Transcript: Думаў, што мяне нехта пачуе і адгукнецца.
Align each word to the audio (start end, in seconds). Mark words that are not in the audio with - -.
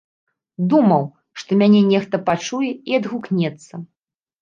Думаў, 0.71 1.03
што 1.43 1.59
мяне 1.61 1.81
нехта 1.91 2.23
пачуе 2.33 2.71
і 2.73 2.91
адгукнецца. 3.03 3.73